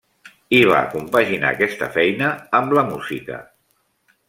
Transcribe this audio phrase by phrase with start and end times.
[0.59, 3.41] I va compaginar aquesta feina amb la música.